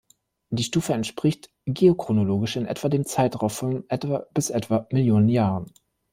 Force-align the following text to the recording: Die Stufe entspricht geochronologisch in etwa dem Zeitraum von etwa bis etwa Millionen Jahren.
Die 0.49 0.63
Stufe 0.63 0.93
entspricht 0.93 1.51
geochronologisch 1.67 2.55
in 2.55 2.65
etwa 2.65 2.89
dem 2.89 3.05
Zeitraum 3.05 3.51
von 3.51 3.83
etwa 3.87 4.25
bis 4.33 4.49
etwa 4.49 4.87
Millionen 4.89 5.29
Jahren. 5.29 5.71